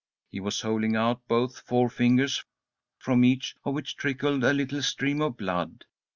He 0.31 0.39
was 0.39 0.61
holding 0.61 0.95
out 0.95 1.27
both 1.27 1.59
forefingers, 1.59 2.43
from 2.97 3.23
each 3.23 3.55
of 3.63 3.75
which 3.75 3.95
trickled 3.95 4.43
a 4.43 4.51
little 4.51 4.81
stream 4.81 5.21
of 5.21 5.37
blood. 5.37 5.85